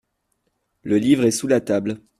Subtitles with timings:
[0.81, 2.01] Le livre est sous la table.